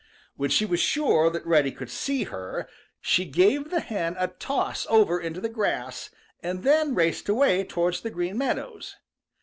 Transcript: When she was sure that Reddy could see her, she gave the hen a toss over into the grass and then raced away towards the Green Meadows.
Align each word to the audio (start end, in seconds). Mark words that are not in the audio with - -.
When 0.35 0.49
she 0.49 0.65
was 0.65 0.79
sure 0.79 1.29
that 1.29 1.45
Reddy 1.45 1.71
could 1.71 1.91
see 1.91 2.23
her, 2.23 2.67
she 3.01 3.23
gave 3.23 3.69
the 3.69 3.81
hen 3.81 4.15
a 4.17 4.29
toss 4.29 4.87
over 4.89 5.19
into 5.21 5.39
the 5.39 5.47
grass 5.47 6.09
and 6.41 6.63
then 6.63 6.95
raced 6.95 7.29
away 7.29 7.63
towards 7.65 8.01
the 8.01 8.09
Green 8.09 8.35
Meadows. 8.35 8.95